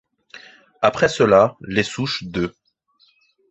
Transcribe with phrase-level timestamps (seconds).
[0.81, 2.55] Après cela, les souches d'E.